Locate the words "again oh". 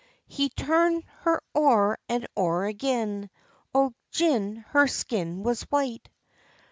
2.65-3.93